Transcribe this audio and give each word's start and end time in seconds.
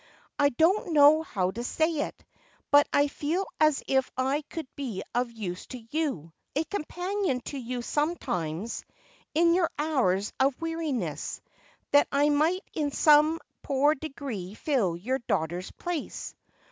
I 0.39 0.49
don't 0.49 0.93
know 0.93 1.21
how 1.21 1.51
to 1.51 1.63
say 1.63 1.91
it, 1.99 2.25
but 2.71 2.87
I 2.91 3.07
feel 3.07 3.45
as 3.59 3.83
if 3.87 4.09
I 4.17 4.41
could 4.49 4.65
be 4.75 5.03
of 5.13 5.31
use 5.31 5.67
to 5.67 5.79
ycu, 5.79 6.31
a 6.55 6.63
companion 6.63 7.39
to 7.41 7.57
you 7.59 7.83
some 7.83 8.15
times, 8.15 8.83
in 9.35 9.53
your 9.53 9.69
hours 9.77 10.33
of 10.39 10.59
weariness, 10.59 11.39
that 11.91 12.07
I 12.11 12.29
might 12.29 12.63
in 12.73 12.89
some 12.89 13.39
poor 13.61 13.93
degree 13.93 14.57
rill 14.65 14.97
your 14.97 15.19
daughter's 15.19 15.69
place. 15.69 16.33